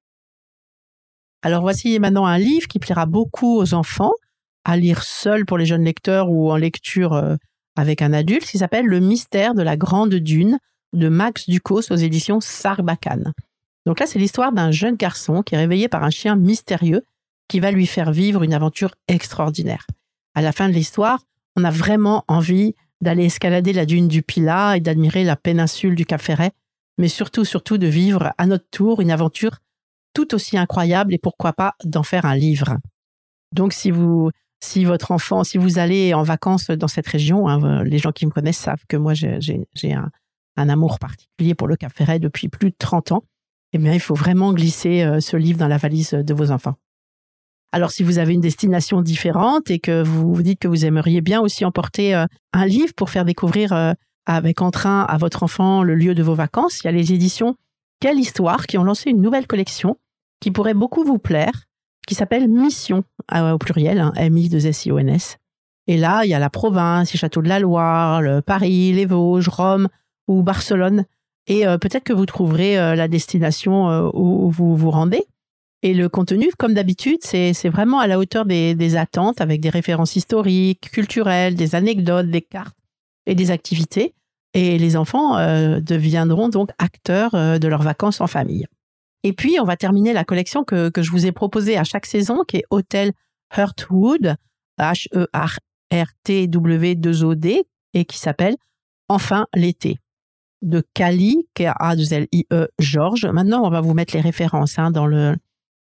Alors 1.43 1.63
voici 1.63 1.99
maintenant 1.99 2.25
un 2.25 2.39
livre 2.39 2.69
qui 2.69 2.79
plaira 2.79 3.07
beaucoup 3.07 3.57
aux 3.57 3.75
enfants 3.75 4.13
à 4.65 4.77
lire 4.77 5.03
seul 5.03 5.45
pour 5.45 5.59
les 5.59 5.67
jeunes 5.67 5.83
lecteurs 5.83 6.31
ou 6.31 6.53
en 6.53 6.57
lecture 6.57 7.37
avec 7.75 8.01
un 8.01 8.13
adulte, 8.13 8.45
qui 8.45 8.59
s'appelle 8.59 8.87
Le 8.87 9.01
mystère 9.01 9.55
de 9.55 9.63
la 9.63 9.77
Grande 9.77 10.15
Dune 10.15 10.59
de 10.93 11.09
Max 11.09 11.49
Ducos 11.49 11.91
aux 11.91 11.97
éditions 11.97 12.41
Sarbacane. 12.41 13.33
Donc 13.87 14.01
là, 14.01 14.07
c'est 14.07 14.19
l'histoire 14.19 14.53
d'un 14.53 14.71
jeune 14.71 14.97
garçon 14.97 15.43
qui 15.43 15.55
est 15.55 15.59
réveillé 15.59 15.89
par 15.89 16.05
un 16.05 16.11
chien 16.11 16.37
mystérieux 16.37 17.05
qui 17.49 17.61
va 17.61 17.71
lui 17.71 17.87
faire 17.87 18.13
vivre 18.13 18.43
une 18.43 18.55
aventure 18.55 18.95
extraordinaire. 19.09 19.87
À 20.35 20.43
la 20.43 20.53
fin 20.53 20.69
de 20.69 20.75
l'histoire, 20.75 21.21
on 21.57 21.65
a 21.65 21.71
vraiment 21.71 22.25
envie 22.29 22.75
d'aller 23.01 23.25
escalader 23.25 23.73
la 23.73 23.85
dune 23.85 24.09
du 24.09 24.23
Pilat 24.23 24.77
et 24.77 24.81
d'admirer 24.81 25.25
la 25.25 25.37
péninsule 25.37 25.97
du 25.97 26.07
Cap 26.07 26.23
Ferret, 26.23 26.53
mais 26.99 27.09
surtout, 27.09 27.45
surtout 27.45 27.79
de 27.79 27.89
vivre 27.89 28.33
à 28.39 28.47
notre 28.47 28.69
tour 28.71 29.01
une 29.01 29.11
aventure 29.11 29.59
tout 30.15 30.35
aussi 30.35 30.57
incroyable 30.57 31.13
et 31.15 31.19
pourquoi 31.19 31.53
pas 31.53 31.75
d'en 31.85 32.03
faire 32.03 32.27
un 32.27 32.37
livre. 32.37 32.79
Donc 33.53 33.73
si 33.73 33.91
vous 33.91 34.31
si 34.61 34.85
votre 34.85 35.11
enfant, 35.11 35.43
si 35.43 35.59
vous 35.59 35.79
allez 35.79 36.15
en 36.15 36.23
vacances 36.23 36.69
dans 36.71 36.87
cette 36.87 37.09
région, 37.09 37.49
hein, 37.49 37.83
les 37.83 37.99
gens 37.99 38.13
qui 38.13 38.27
me 38.27 38.31
connaissent 38.31 38.59
savent 38.59 38.85
que 38.89 38.97
moi 38.97 39.13
j'ai 39.13 39.93
un, 39.93 40.11
un, 40.57 40.69
amour 40.69 40.99
particulier 40.99 41.55
pour 41.55 41.69
le 41.69 41.77
Cap 41.77 41.93
Ferret 41.93 42.19
depuis 42.19 42.49
plus 42.49 42.71
de 42.71 42.77
30 42.79 43.13
ans, 43.13 43.25
eh 43.73 43.79
bien 43.79 43.93
il 43.93 44.01
faut 44.01 44.15
vraiment 44.15 44.53
glisser 44.53 45.03
euh, 45.03 45.21
ce 45.21 45.37
livre 45.37 45.59
dans 45.59 45.69
la 45.69 45.79
valise 45.79 46.11
de 46.11 46.35
vos 46.35 46.51
enfants. 46.51 46.75
Alors 47.73 47.91
si 47.91 48.03
vous 48.03 48.19
avez 48.19 48.35
une 48.35 48.41
destination 48.41 49.01
différente 49.01 49.71
et 49.71 49.79
que 49.79 50.03
vous 50.03 50.35
vous 50.35 50.43
dites 50.43 50.59
que 50.59 50.69
vous 50.69 50.85
aimeriez 50.85 51.23
bien 51.23 51.41
aussi 51.41 51.65
emporter 51.65 52.15
euh, 52.15 52.27
un 52.53 52.67
livre 52.67 52.93
pour 52.95 53.09
faire 53.09 53.25
découvrir 53.25 53.73
euh, 53.73 53.95
avec 54.27 54.61
entrain 54.61 55.03
à 55.09 55.17
votre 55.17 55.43
enfant 55.43 55.83
le 55.83 55.95
lieu 55.95 56.15
de 56.15 56.23
vos 56.23 56.35
vacances, 56.35 56.81
il 56.81 56.85
y 56.85 56.89
a 56.89 56.93
les 56.93 57.13
éditions 57.13 57.57
Quelle 58.01 58.19
Histoire 58.19 58.67
qui 58.67 58.79
ont 58.79 58.85
lancé 58.85 59.11
une 59.11 59.21
nouvelle 59.21 59.47
collection 59.47 59.99
qui 60.41 60.51
pourrait 60.51 60.75
beaucoup 60.75 61.05
vous 61.05 61.19
plaire, 61.19 61.65
qui 62.07 62.15
s'appelle 62.15 62.49
Mission, 62.49 63.05
au 63.33 63.59
pluriel, 63.59 64.01
hein, 64.01 64.13
M-I-2-S-I-O-N-S. 64.17 65.39
Et 65.87 65.97
là, 65.97 66.25
il 66.25 66.31
y 66.31 66.35
a 66.35 66.39
la 66.39 66.51
province, 66.51 67.13
les 67.13 67.19
châteaux 67.19 67.43
de 67.43 67.49
la 67.49 67.59
Loire, 67.59 68.23
le 68.23 68.43
Paris, 68.43 68.93
les 68.93 69.07
Vosges, 69.07 69.49
Rome 69.49 69.89
ou 70.29 70.43
Barcelone. 70.43 71.05
Et 71.47 71.67
euh, 71.67 71.79
peut-être 71.79 72.05
que 72.05 72.13
vous 72.13 72.27
trouverez 72.27 72.79
euh, 72.79 72.95
la 72.95 73.09
destination 73.09 73.91
euh, 73.91 74.11
où 74.13 74.51
vous 74.51 74.77
vous 74.77 74.91
rendez. 74.91 75.25
Et 75.85 75.95
le 75.95 76.09
contenu, 76.09 76.49
comme 76.59 76.75
d'habitude, 76.75 77.19
c'est 77.23 77.69
vraiment 77.69 77.99
à 77.99 78.07
la 78.07 78.21
hauteur 78.21 78.45
des, 78.45 78.77
des, 78.77 78.95
attentes, 78.95 79.41
avec 79.41 79.61
des 79.61 79.69
références 79.69 80.15
historiques, 80.15 80.89
culturelles, 80.93 81.57
des 81.57 81.75
anecdotes, 81.75 82.31
des 82.31 82.43
cartes 82.43 82.77
et 83.27 83.35
des 83.35 83.51
activités. 83.51 84.15
Et 84.55 84.79
les 84.79 84.97
enfants 84.97 85.39
deviendront 85.81 86.49
donc 86.49 86.71
acteurs 86.79 87.33
de 87.33 87.67
leurs 87.67 87.83
vacances 87.83 88.21
en 88.21 88.29
famille. 88.29 88.69
Et 89.25 89.33
puis, 89.33 89.59
on 89.61 89.65
va 89.65 89.77
terminer 89.77 90.13
la 90.13 90.23
collection 90.23 90.63
que, 90.63 90.89
que 90.89 91.03
je 91.03 91.11
vous 91.11 91.27
ai 91.27 91.33
proposée 91.33 91.77
à 91.77 91.83
chaque 91.83 92.07
saison, 92.07 92.45
qui 92.47 92.59
est 92.59 92.65
Hôtel 92.71 93.11
Hurtwood, 93.57 94.37
H-E-R-T-W-2-O-D, 94.79 97.65
et 97.95 98.05
qui 98.05 98.19
s'appelle 98.19 98.55
Enfin 99.09 99.47
l'été, 99.55 99.99
de 100.63 100.83
Kali, 100.95 101.49
K-A-L-I-E, 101.55 102.69
Georges. 102.79 103.27
Maintenant, 103.27 103.65
on 103.65 103.71
va 103.71 103.81
vous 103.81 103.95
mettre 103.95 104.15
les 104.15 104.21
références 104.21 104.79
hein, 104.79 104.91
dans, 104.91 105.07
le, 105.07 105.37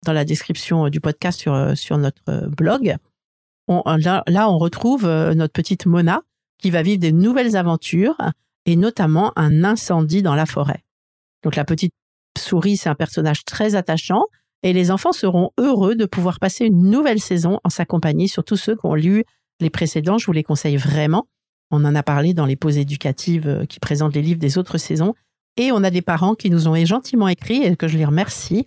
dans 0.04 0.12
la 0.12 0.24
description 0.24 0.88
du 0.88 1.00
podcast 1.00 1.40
sur, 1.40 1.76
sur 1.76 1.98
notre 1.98 2.48
blog. 2.48 2.96
On, 3.68 3.82
là, 3.96 4.22
là, 4.26 4.50
on 4.50 4.58
retrouve 4.58 5.06
euh, 5.06 5.34
notre 5.34 5.52
petite 5.52 5.86
Mona 5.86 6.22
qui 6.58 6.70
va 6.70 6.82
vivre 6.82 7.00
des 7.00 7.12
nouvelles 7.12 7.56
aventures 7.56 8.16
et 8.66 8.76
notamment 8.76 9.32
un 9.36 9.64
incendie 9.64 10.22
dans 10.22 10.34
la 10.34 10.46
forêt. 10.46 10.84
Donc 11.42 11.56
la 11.56 11.64
petite 11.64 11.92
Souris, 12.38 12.76
c'est 12.76 12.88
un 12.88 12.94
personnage 12.94 13.44
très 13.44 13.74
attachant 13.74 14.24
Et 14.62 14.72
les 14.72 14.90
enfants 14.90 15.12
seront 15.12 15.50
heureux 15.58 15.94
de 15.94 16.06
pouvoir 16.06 16.40
passer 16.40 16.64
une 16.64 16.90
nouvelle 16.90 17.20
saison 17.20 17.60
en 17.64 17.70
sa 17.70 17.84
compagnie, 17.84 18.28
surtout 18.28 18.56
ceux 18.56 18.74
qui 18.74 18.86
ont 18.86 18.94
lu 18.94 19.24
les 19.60 19.70
précédents. 19.70 20.18
Je 20.18 20.26
vous 20.26 20.32
les 20.32 20.42
conseille 20.42 20.76
vraiment. 20.76 21.26
On 21.74 21.84
en 21.84 21.94
a 21.94 22.02
parlé 22.02 22.34
dans 22.34 22.46
les 22.46 22.56
pauses 22.56 22.78
éducatives 22.78 23.48
euh, 23.48 23.66
qui 23.66 23.80
présentent 23.80 24.14
les 24.14 24.22
livres 24.22 24.38
des 24.38 24.58
autres 24.58 24.78
saisons. 24.78 25.14
Et 25.56 25.72
on 25.72 25.82
a 25.84 25.90
des 25.90 26.02
parents 26.02 26.34
qui 26.34 26.50
nous 26.50 26.68
ont 26.68 26.84
gentiment 26.84 27.28
écrit 27.28 27.62
et 27.64 27.76
que 27.76 27.88
je 27.88 27.98
les 27.98 28.04
remercie 28.04 28.66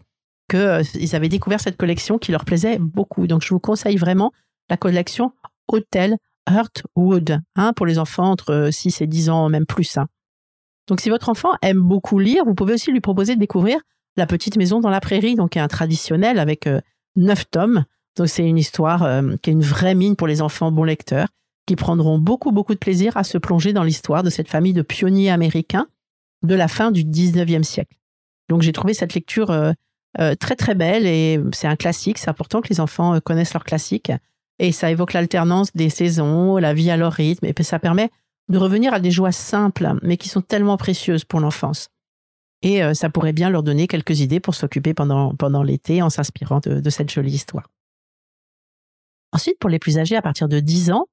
qu'ils 0.49 0.59
euh, 0.59 0.83
avaient 1.13 1.29
découvert 1.29 1.59
cette 1.59 1.77
collection 1.77 2.17
qui 2.17 2.31
leur 2.31 2.45
plaisait 2.45 2.79
beaucoup. 2.79 3.27
Donc 3.27 3.43
je 3.43 3.49
vous 3.49 3.59
conseille 3.59 3.97
vraiment 3.97 4.31
la 4.69 4.77
collection 4.77 5.31
Hotel 5.67 6.17
Hurtwood 6.49 7.41
hein, 7.55 7.73
pour 7.73 7.85
les 7.85 7.97
enfants 7.99 8.31
entre 8.31 8.69
6 8.71 9.01
et 9.01 9.07
10 9.07 9.29
ans, 9.29 9.49
même 9.49 9.65
plus. 9.65 9.97
Hein. 9.97 10.07
Donc 10.87 11.01
si 11.01 11.09
votre 11.09 11.29
enfant 11.29 11.51
aime 11.61 11.81
beaucoup 11.81 12.19
lire, 12.19 12.45
vous 12.45 12.55
pouvez 12.55 12.73
aussi 12.73 12.91
lui 12.91 13.01
proposer 13.01 13.35
de 13.35 13.39
découvrir 13.39 13.79
La 14.15 14.25
petite 14.25 14.57
maison 14.57 14.79
dans 14.79 14.89
la 14.89 15.01
prairie, 15.01 15.35
donc 15.35 15.57
un 15.57 15.67
traditionnel 15.67 16.39
avec 16.39 16.67
euh, 16.67 16.81
neuf 17.15 17.49
tomes. 17.49 17.83
Donc 18.15 18.29
c'est 18.29 18.47
une 18.47 18.57
histoire 18.57 19.03
euh, 19.03 19.35
qui 19.41 19.49
est 19.49 19.53
une 19.53 19.61
vraie 19.61 19.95
mine 19.95 20.15
pour 20.15 20.27
les 20.27 20.41
enfants 20.41 20.71
bons 20.71 20.85
lecteurs 20.85 21.27
qui 21.67 21.75
prendront 21.75 22.17
beaucoup 22.17 22.51
beaucoup 22.51 22.73
de 22.73 22.79
plaisir 22.79 23.15
à 23.15 23.23
se 23.23 23.37
plonger 23.37 23.73
dans 23.73 23.83
l'histoire 23.83 24.23
de 24.23 24.31
cette 24.31 24.47
famille 24.47 24.73
de 24.73 24.81
pionniers 24.81 25.29
américains 25.29 25.87
de 26.43 26.55
la 26.55 26.67
fin 26.67 26.91
du 26.91 27.03
19e 27.03 27.63
siècle. 27.63 27.95
Donc 28.49 28.63
j'ai 28.63 28.71
trouvé 28.71 28.95
cette 28.95 29.13
lecture 29.13 29.51
euh, 29.51 29.73
très 30.39 30.55
très 30.55 30.73
belle 30.73 31.05
et 31.05 31.39
c'est 31.51 31.67
un 31.67 31.75
classique, 31.75 32.17
c'est 32.17 32.29
important 32.29 32.61
que 32.61 32.69
les 32.69 32.79
enfants 32.79 33.19
connaissent 33.19 33.53
leur 33.53 33.63
classique 33.63 34.11
et 34.57 34.71
ça 34.71 34.89
évoque 34.89 35.13
l'alternance 35.13 35.71
des 35.75 35.91
saisons, 35.91 36.57
la 36.57 36.73
vie 36.73 36.89
à 36.89 36.97
leur 36.97 37.13
rythme 37.13 37.45
et 37.45 37.53
puis 37.53 37.63
ça 37.63 37.77
permet 37.77 38.09
de 38.49 38.57
revenir 38.57 38.93
à 38.93 38.99
des 38.99 39.11
joies 39.11 39.31
simples, 39.31 39.93
mais 40.01 40.17
qui 40.17 40.29
sont 40.29 40.41
tellement 40.41 40.77
précieuses 40.77 41.25
pour 41.25 41.39
l'enfance. 41.39 41.89
Et 42.61 42.83
euh, 42.83 42.93
ça 42.93 43.09
pourrait 43.09 43.33
bien 43.33 43.49
leur 43.49 43.63
donner 43.63 43.87
quelques 43.87 44.19
idées 44.19 44.39
pour 44.39 44.55
s'occuper 44.55 44.93
pendant, 44.93 45.35
pendant 45.35 45.63
l'été 45.63 46.01
en 46.01 46.09
s'inspirant 46.09 46.59
de, 46.59 46.89
cette 46.89 47.11
jolie 47.11 47.33
histoire. 47.33 47.69
Ensuite, 49.31 49.59
pour 49.59 49.69
les 49.69 49.79
plus 49.79 49.99
âgés, 49.99 50.15
à 50.15 50.21
partir 50.21 50.47
de 50.47 50.59
10 50.59 50.91
ans, 50.91 51.07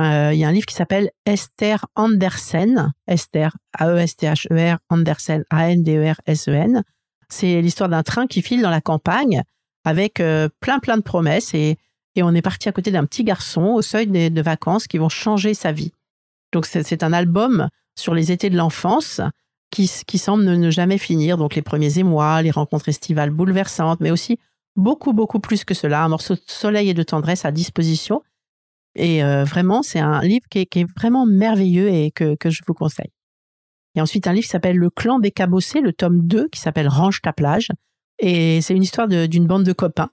euh, 0.00 0.32
il 0.32 0.38
y 0.38 0.44
a 0.44 0.48
un 0.48 0.52
livre 0.52 0.66
qui 0.66 0.74
s'appelle 0.74 1.10
Esther 1.26 1.84
Andersen, 1.96 2.92
Esther, 3.06 3.56
A-E-S-T-H-E-R, 3.78 4.78
Andersen, 4.90 5.44
A-N-D-E-R-S-E-N. 5.50 6.82
C'est 7.28 7.60
l'histoire 7.60 7.88
d'un 7.88 8.02
train 8.02 8.26
qui 8.26 8.42
file 8.42 8.62
dans 8.62 8.70
la 8.70 8.80
campagne 8.80 9.42
avec 9.84 10.20
euh, 10.20 10.48
plein 10.60 10.78
plein 10.78 10.96
de 10.96 11.02
promesses 11.02 11.52
et, 11.54 11.78
et 12.14 12.22
on 12.22 12.34
est 12.34 12.42
parti 12.42 12.68
à 12.68 12.72
côté 12.72 12.90
d'un 12.90 13.04
petit 13.04 13.24
garçon 13.24 13.62
au 13.62 13.82
seuil 13.82 14.06
de 14.06 14.42
vacances 14.42 14.86
qui 14.86 14.98
vont 14.98 15.08
changer 15.08 15.54
sa 15.54 15.72
vie. 15.72 15.92
Donc 16.52 16.66
c'est 16.66 17.02
un 17.02 17.12
album 17.12 17.68
sur 17.96 18.14
les 18.14 18.32
étés 18.32 18.50
de 18.50 18.56
l'enfance 18.56 19.20
qui, 19.70 19.90
qui 20.06 20.18
semble 20.18 20.44
ne, 20.44 20.70
jamais 20.70 20.98
finir. 20.98 21.36
Donc 21.36 21.54
les 21.54 21.62
premiers 21.62 21.98
émois, 21.98 22.40
les 22.42 22.50
rencontres 22.50 22.88
estivales 22.88 23.30
bouleversantes, 23.30 24.00
mais 24.00 24.10
aussi 24.10 24.38
beaucoup, 24.76 25.12
beaucoup 25.12 25.40
plus 25.40 25.64
que 25.64 25.74
cela. 25.74 26.04
Un 26.04 26.08
morceau 26.08 26.34
de 26.34 26.40
soleil 26.46 26.88
et 26.90 26.94
de 26.94 27.02
tendresse 27.02 27.44
à 27.44 27.50
disposition. 27.50 28.22
Et 28.94 29.22
euh, 29.22 29.44
vraiment, 29.44 29.82
c'est 29.82 30.00
un 30.00 30.20
livre 30.20 30.46
qui 30.50 30.60
est, 30.60 30.84
vraiment 30.96 31.26
merveilleux 31.26 31.88
et 31.88 32.10
que, 32.10 32.36
je 32.44 32.62
vous 32.66 32.74
conseille. 32.74 33.12
Et 33.94 34.00
ensuite, 34.00 34.26
un 34.26 34.32
livre 34.32 34.44
qui 34.44 34.50
s'appelle 34.50 34.76
Le 34.76 34.90
clan 34.90 35.18
des 35.18 35.30
cabossés, 35.30 35.80
le 35.80 35.92
tome 35.92 36.26
2, 36.26 36.48
qui 36.48 36.60
s'appelle 36.60 36.88
Range 36.88 37.20
ta 37.20 37.32
plage. 37.32 37.68
Et 38.18 38.60
c'est 38.60 38.74
une 38.74 38.82
histoire 38.82 39.08
d'une 39.08 39.46
bande 39.46 39.64
de 39.64 39.72
copains 39.72 40.10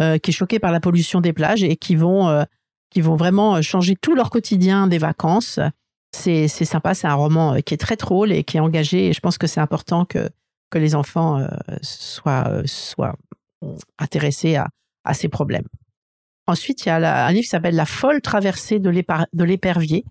euh, 0.00 0.18
qui 0.18 0.30
est 0.30 0.34
choquée 0.34 0.58
par 0.58 0.72
la 0.72 0.80
pollution 0.80 1.20
des 1.20 1.32
plages 1.32 1.62
et 1.62 1.76
qui 1.76 1.96
vont 1.96 2.28
euh, 2.28 2.44
qui 2.90 3.00
vont 3.00 3.16
vraiment 3.16 3.60
changer 3.62 3.94
tout 4.00 4.14
leur 4.14 4.30
quotidien 4.30 4.86
des 4.86 4.98
vacances. 4.98 5.58
C'est 6.14 6.48
sympa, 6.48 6.92
c'est 6.94 7.06
un 7.06 7.14
roman 7.14 7.56
qui 7.64 7.72
est 7.72 7.78
très 7.78 7.96
drôle 7.96 8.32
et 8.32 8.44
qui 8.44 8.58
est 8.58 8.60
engagé. 8.60 9.08
Et 9.08 9.12
je 9.14 9.20
pense 9.20 9.38
que 9.38 9.46
c'est 9.46 9.60
important 9.60 10.04
que, 10.04 10.28
que 10.70 10.78
les 10.78 10.94
enfants 10.94 11.46
soient, 11.80 12.60
soient 12.66 13.16
intéressés 13.98 14.56
à, 14.56 14.68
à 15.04 15.14
ces 15.14 15.28
problèmes. 15.28 15.64
Ensuite, 16.46 16.84
il 16.84 16.88
y 16.88 16.92
a 16.92 17.26
un 17.26 17.30
livre 17.30 17.42
qui 17.42 17.48
s'appelle 17.48 17.76
La 17.76 17.86
folle 17.86 18.20
traversée 18.20 18.78
de 18.80 19.44
l'épervier. 19.44 20.04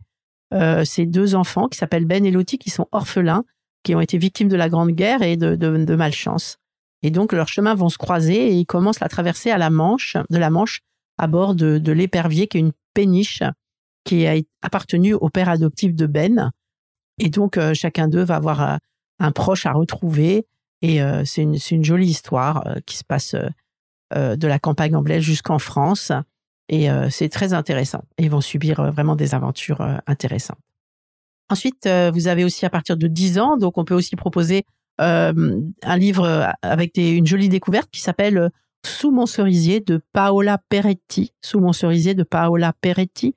Euh, 0.54 0.84
c'est 0.86 1.06
deux 1.06 1.36
enfants 1.36 1.68
qui 1.68 1.78
s'appellent 1.78 2.06
Ben 2.06 2.26
et 2.26 2.32
Lottie 2.32 2.58
qui 2.58 2.70
sont 2.70 2.88
orphelins, 2.92 3.44
qui 3.84 3.96
ont 3.96 4.02
été 4.02 4.18
victimes 4.18 4.48
de 4.48 4.56
la 4.56 4.70
Grande 4.70 4.92
Guerre 4.92 5.22
et 5.22 5.38
de, 5.38 5.96
malchance. 5.96 6.58
Et 7.04 7.10
donc, 7.10 7.34
leurs 7.34 7.48
chemins 7.48 7.76
vont 7.76 7.90
se 7.90 7.98
croiser 7.98 8.50
et 8.50 8.54
ils 8.54 8.66
commencent 8.66 9.00
la 9.00 9.10
traversée 9.10 9.52
à 9.52 9.58
la 9.58 9.70
Manche, 9.70 10.18
de 10.30 10.38
la 10.38 10.50
Manche 10.50 10.82
à 11.18 11.28
bord 11.28 11.56
de, 11.56 11.92
l'épervier, 11.92 12.48
qui 12.48 12.58
est 12.58 12.62
une 12.62 12.74
péniche 12.94 13.44
qui 14.04 14.26
a 14.28 14.36
appartenu 14.62 15.14
au 15.14 15.30
père 15.30 15.50
adoptif 15.50 15.94
de 15.94 16.06
Ben. 16.06 16.52
Et 17.20 17.30
donc, 17.30 17.58
euh, 17.58 17.74
chacun 17.74 18.08
d'eux 18.08 18.24
va 18.24 18.36
avoir 18.36 18.62
euh, 18.62 18.78
un 19.20 19.32
proche 19.32 19.66
à 19.66 19.74
retrouver. 19.74 20.48
Et 20.82 21.02
euh, 21.02 21.24
c'est 21.26 21.44
une, 21.44 21.84
jolie 21.84 22.08
histoire 22.08 22.66
qui 22.88 22.98
se 22.98 23.04
passe 23.04 23.36
de 24.16 24.48
la 24.48 24.60
campagne 24.60 24.96
anglaise 24.96 25.24
jusqu'en 25.24 25.60
France. 25.60 26.12
Et 26.70 26.88
c'est 27.10 27.30
très 27.30 27.54
intéressant. 27.54 28.04
ils 28.18 28.30
vont 28.30 28.42
subir 28.42 28.92
vraiment 28.92 29.16
des 29.16 29.36
aventures 29.36 29.82
intéressantes. 30.08 30.60
Ensuite, 31.50 31.90
vous 32.14 32.28
avez 32.28 32.46
aussi 32.46 32.66
à 32.66 32.70
partir 32.70 32.96
de 32.96 33.08
10 33.08 33.40
ans, 33.40 33.58
donc 33.58 33.78
on 33.78 33.84
peut 33.84 33.96
aussi 33.96 34.16
proposer 34.16 34.64
un 34.98 35.98
livre 35.98 36.54
avec 36.62 36.98
une 36.98 37.28
jolie 37.28 37.50
découverte 37.50 37.90
qui 37.92 38.02
s'appelle 38.02 38.52
sous 38.86 39.12
mon 39.12 39.26
cerisier 39.26 39.80
de 39.80 40.02
Paola 40.14 40.60
Peretti, 40.70 41.34
Sous 41.42 41.60
mon 41.60 41.74
cerisier 41.74 42.14
de 42.14 42.24
Paola 42.24 42.74
Peretti, 42.82 43.36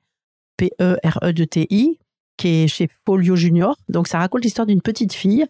P-E-R-E-D-T-I, 0.57 1.99
qui 2.37 2.47
est 2.47 2.67
chez 2.67 2.89
Folio 3.05 3.35
Junior. 3.35 3.77
Donc 3.89 4.07
ça 4.07 4.17
raconte 4.17 4.43
l'histoire 4.43 4.65
d'une 4.65 4.81
petite 4.81 5.13
fille 5.13 5.45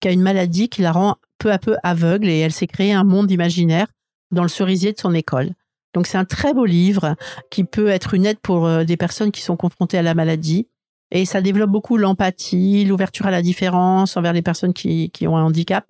qui 0.00 0.08
a 0.08 0.12
une 0.12 0.22
maladie 0.22 0.68
qui 0.68 0.82
la 0.82 0.92
rend 0.92 1.16
peu 1.38 1.50
à 1.52 1.58
peu 1.58 1.76
aveugle 1.82 2.28
et 2.28 2.38
elle 2.38 2.52
s'est 2.52 2.66
créée 2.66 2.92
un 2.92 3.04
monde 3.04 3.30
imaginaire 3.30 3.86
dans 4.30 4.42
le 4.42 4.48
cerisier 4.48 4.92
de 4.92 4.98
son 4.98 5.14
école. 5.14 5.54
Donc 5.94 6.06
c'est 6.06 6.18
un 6.18 6.24
très 6.24 6.54
beau 6.54 6.64
livre 6.64 7.16
qui 7.50 7.64
peut 7.64 7.88
être 7.88 8.14
une 8.14 8.26
aide 8.26 8.38
pour 8.38 8.66
euh, 8.66 8.84
des 8.84 8.96
personnes 8.96 9.32
qui 9.32 9.42
sont 9.42 9.56
confrontées 9.56 9.98
à 9.98 10.02
la 10.02 10.14
maladie. 10.14 10.68
Et 11.10 11.24
ça 11.24 11.40
développe 11.40 11.70
beaucoup 11.70 11.96
l'empathie, 11.96 12.84
l'ouverture 12.84 13.26
à 13.26 13.32
la 13.32 13.42
différence 13.42 14.16
envers 14.16 14.32
les 14.32 14.42
personnes 14.42 14.72
qui, 14.72 15.10
qui 15.10 15.26
ont 15.26 15.36
un 15.36 15.42
handicap 15.42 15.84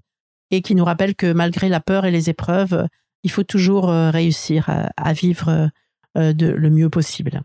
et 0.50 0.62
qui 0.62 0.74
nous 0.74 0.84
rappelle 0.84 1.14
que 1.14 1.32
malgré 1.32 1.68
la 1.68 1.80
peur 1.80 2.06
et 2.06 2.10
les 2.10 2.30
épreuves, 2.30 2.86
il 3.22 3.30
faut 3.30 3.44
toujours 3.44 3.90
euh, 3.90 4.10
réussir 4.10 4.70
à, 4.96 5.12
vivre 5.12 5.70
euh, 6.16 6.32
le 6.38 6.70
mieux 6.70 6.88
possible. 6.88 7.42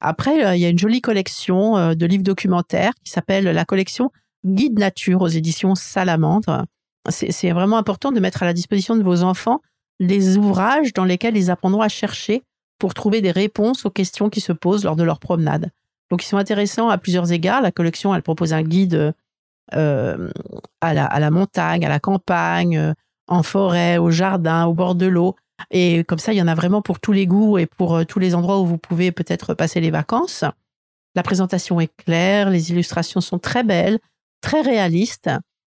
Après, 0.00 0.56
il 0.56 0.60
y 0.60 0.66
a 0.66 0.68
une 0.68 0.78
jolie 0.78 1.00
collection 1.00 1.94
de 1.94 2.06
livres 2.06 2.22
documentaires 2.22 2.92
qui 3.02 3.10
s'appelle 3.10 3.44
la 3.44 3.64
collection 3.64 4.12
Guide 4.44 4.78
Nature 4.78 5.22
aux 5.22 5.28
éditions 5.28 5.74
Salamandre. 5.74 6.66
C'est 7.08 7.50
vraiment 7.52 7.78
important 7.78 8.12
de 8.12 8.20
mettre 8.20 8.42
à 8.42 8.46
la 8.46 8.52
disposition 8.52 8.94
de 8.94 9.02
vos 9.02 9.22
enfants 9.22 9.62
des 10.00 10.36
ouvrages 10.36 10.92
dans 10.92 11.04
lesquels 11.04 11.36
ils 11.36 11.50
apprendront 11.50 11.80
à 11.80 11.88
chercher 11.88 12.42
pour 12.78 12.94
trouver 12.94 13.20
des 13.20 13.30
réponses 13.30 13.86
aux 13.86 13.90
questions 13.90 14.28
qui 14.28 14.40
se 14.40 14.52
posent 14.52 14.84
lors 14.84 14.96
de 14.96 15.02
leur 15.02 15.18
promenade. 15.18 15.70
Donc, 16.10 16.22
ils 16.22 16.28
sont 16.28 16.36
intéressants 16.36 16.88
à 16.88 16.98
plusieurs 16.98 17.32
égards. 17.32 17.62
La 17.62 17.72
collection, 17.72 18.14
elle 18.14 18.22
propose 18.22 18.52
un 18.52 18.62
guide 18.62 19.14
à, 19.72 20.16
la, 20.82 21.06
à, 21.06 21.20
la, 21.20 21.30
montagne, 21.30 21.84
à 21.84 21.88
la 21.88 21.98
campagne, 21.98 22.94
en 23.28 23.42
forêt, 23.42 23.98
au 23.98 24.10
jardin, 24.10 24.66
au 24.66 24.74
bord 24.74 24.94
de 24.94 25.06
l'eau. 25.06 25.34
Et 25.70 26.04
comme 26.04 26.18
ça, 26.18 26.32
il 26.32 26.36
y 26.36 26.42
en 26.42 26.48
a 26.48 26.54
vraiment 26.54 26.82
pour 26.82 27.00
tous 27.00 27.12
les 27.12 27.26
goûts 27.26 27.58
et 27.58 27.66
pour 27.66 27.96
euh, 27.96 28.04
tous 28.04 28.18
les 28.18 28.34
endroits 28.34 28.60
où 28.60 28.66
vous 28.66 28.78
pouvez 28.78 29.12
peut-être 29.12 29.54
passer 29.54 29.80
les 29.80 29.90
vacances. 29.90 30.44
La 31.14 31.22
présentation 31.22 31.80
est 31.80 31.94
claire, 31.96 32.50
les 32.50 32.70
illustrations 32.70 33.20
sont 33.20 33.38
très 33.38 33.62
belles, 33.62 33.98
très 34.42 34.60
réalistes 34.60 35.30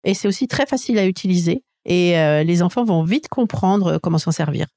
et 0.03 0.13
c'est 0.13 0.27
aussi 0.27 0.47
très 0.47 0.65
facile 0.65 0.97
à 0.97 1.05
utiliser 1.05 1.63
et 1.87 2.19
euh, 2.19 2.43
les 2.43 2.61
enfants 2.61 2.83
vont 2.83 3.01
vite 3.01 3.27
comprendre 3.27 3.97
comment 3.97 4.19
s'en 4.19 4.31
servir. 4.31 4.67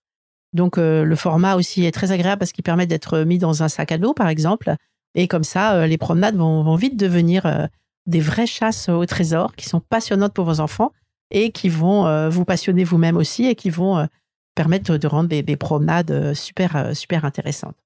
Donc 0.54 0.78
euh, 0.78 1.04
le 1.04 1.16
format 1.16 1.56
aussi 1.56 1.84
est 1.84 1.92
très 1.92 2.10
agréable 2.10 2.38
parce 2.38 2.52
qu'il 2.52 2.64
permet 2.64 2.86
d'être 2.86 3.20
mis 3.20 3.36
dans 3.36 3.62
un 3.62 3.68
sac 3.68 3.92
à 3.92 3.98
dos 3.98 4.14
par 4.14 4.28
exemple 4.28 4.74
et 5.14 5.28
comme 5.28 5.44
ça 5.44 5.86
les 5.86 5.98
promenades 5.98 6.36
vont, 6.36 6.74
vite 6.76 6.96
devenir 6.96 7.68
des 8.06 8.20
vraies 8.20 8.46
chasses 8.46 8.88
au 8.88 9.04
trésor 9.06 9.54
qui 9.54 9.66
sont 9.66 9.80
passionnantes 9.80 10.32
pour 10.32 10.44
vos 10.44 10.60
enfants 10.60 10.92
et 11.30 11.52
qui 11.52 11.68
vont 11.68 12.06
euh, 12.06 12.28
vous 12.28 12.44
passionner 12.44 12.84
vous-même 12.84 13.16
aussi 13.16 13.46
et 13.46 13.54
qui 13.54 13.70
vont 13.70 13.98
euh, 13.98 14.06
permettre 14.54 14.96
de 14.96 15.06
rendre 15.06 15.28
des, 15.28 15.56
promenades 15.56 16.10
euh, 16.10 16.34
super, 16.34 16.94
super 16.94 17.24
intéressantes. 17.24 17.76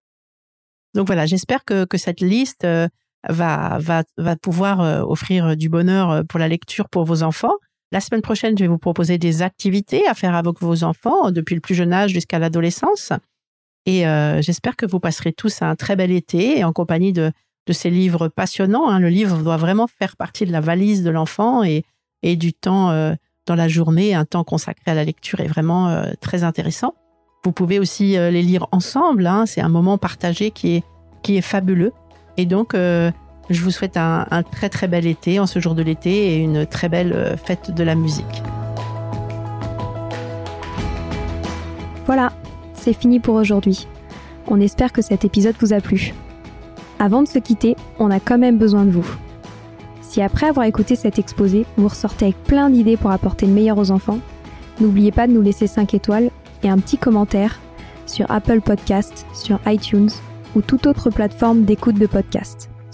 Donc 0.94 1.06
voilà, 1.06 1.26
j'espère 1.26 1.64
que, 1.64 1.84
que 1.84 1.98
cette 1.98 2.20
liste 2.20 2.66
va, 3.28 3.78
va, 3.80 4.04
va 4.16 4.36
pouvoir 4.36 5.08
offrir 5.08 5.56
du 5.56 5.68
bonheur 5.68 6.24
pour 6.26 6.38
la 6.38 6.46
lecture 6.46 6.88
pour 6.88 7.04
vos 7.04 7.24
enfants. 7.24 7.54
La 7.94 8.00
semaine 8.00 8.20
prochaine, 8.20 8.58
je 8.58 8.64
vais 8.64 8.68
vous 8.68 8.76
proposer 8.76 9.16
des 9.16 9.40
activités 9.40 10.06
à 10.06 10.12
faire 10.12 10.34
avec 10.34 10.60
vos 10.60 10.84
enfants 10.84 11.30
depuis 11.30 11.54
le 11.54 11.62
plus 11.62 11.74
jeune 11.74 11.94
âge 11.94 12.10
jusqu'à 12.10 12.38
l'adolescence. 12.38 13.12
Et 13.86 14.00
j'espère 14.40 14.76
que 14.76 14.84
vous 14.84 14.98
passerez 14.98 15.32
tous 15.32 15.62
un 15.62 15.76
très 15.76 15.94
bel 15.94 16.10
été 16.10 16.64
en 16.64 16.72
compagnie 16.72 17.12
de, 17.12 17.30
de 17.66 17.72
ces 17.72 17.90
livres 17.90 18.28
passionnants. 18.28 18.88
Hein. 18.88 18.98
Le 18.98 19.08
livre 19.08 19.38
doit 19.38 19.58
vraiment 19.58 19.86
faire 19.86 20.16
partie 20.16 20.44
de 20.44 20.52
la 20.52 20.60
valise 20.60 21.02
de 21.04 21.10
l'enfant 21.10 21.62
et, 21.62 21.84
et 22.22 22.34
du 22.34 22.52
temps 22.52 22.90
dans 23.46 23.54
la 23.54 23.68
journée, 23.68 24.14
un 24.14 24.24
temps 24.24 24.44
consacré 24.44 24.90
à 24.90 24.94
la 24.94 25.04
lecture 25.04 25.40
est 25.40 25.46
vraiment 25.46 25.88
euh, 25.88 26.12
très 26.20 26.44
intéressant. 26.44 26.94
Vous 27.44 27.52
pouvez 27.52 27.78
aussi 27.78 28.16
euh, 28.16 28.30
les 28.30 28.42
lire 28.42 28.66
ensemble, 28.72 29.26
hein. 29.26 29.44
c'est 29.46 29.60
un 29.60 29.68
moment 29.68 29.98
partagé 29.98 30.50
qui 30.50 30.76
est, 30.76 30.84
qui 31.22 31.36
est 31.36 31.42
fabuleux. 31.42 31.92
Et 32.36 32.46
donc, 32.46 32.74
euh, 32.74 33.10
je 33.50 33.62
vous 33.62 33.70
souhaite 33.70 33.96
un, 33.96 34.26
très 34.50 34.68
très 34.68 34.88
bel 34.88 35.06
été 35.06 35.38
en 35.38 35.46
ce 35.46 35.58
jour 35.58 35.74
de 35.74 35.82
l'été 35.82 36.34
et 36.34 36.38
une 36.38 36.66
très 36.66 36.88
belle 36.88 37.36
fête 37.42 37.70
de 37.70 37.84
la 37.84 37.94
musique. 37.94 38.42
Voilà, 42.06 42.32
c'est 42.74 42.92
fini 42.92 43.20
pour 43.20 43.34
aujourd'hui. 43.34 43.86
On 44.46 44.60
espère 44.60 44.92
que 44.92 45.02
cet 45.02 45.24
épisode 45.24 45.56
vous 45.60 45.72
a 45.72 45.80
plu. 45.80 46.12
Avant 46.98 47.22
de 47.22 47.28
se 47.28 47.38
quitter, 47.38 47.76
on 47.98 48.10
a 48.10 48.20
quand 48.20 48.38
même 48.38 48.58
besoin 48.58 48.84
de 48.84 48.90
vous. 48.90 49.06
Si 50.02 50.22
après 50.22 50.46
avoir 50.46 50.66
écouté 50.66 50.96
cet 50.96 51.18
exposé, 51.18 51.66
vous 51.76 51.88
ressortez 51.88 52.26
avec 52.26 52.42
plein 52.44 52.70
d'idées 52.70 52.96
pour 52.96 53.10
apporter 53.10 53.46
le 53.46 53.52
meilleur 53.52 53.78
aux 53.78 53.90
enfants, 53.90 54.20
n'oubliez 54.80 55.12
pas 55.12 55.26
de 55.26 55.32
nous 55.32 55.42
laisser 55.42 55.66
5 55.66 55.94
étoiles 55.94 56.30
et 56.62 56.68
un 56.68 56.78
petit 56.78 56.98
commentaire 56.98 57.58
sur 58.06 58.30
Apple 58.30 58.60
Podcast, 58.60 59.26
sur 59.34 59.58
iTunes 59.66 60.10
ou 60.54 60.60
toute 60.60 60.86
autre 60.86 61.10
plateforme 61.10 61.64
d'écoute 61.64 61.98
de 61.98 62.06
podcast. 62.06 62.70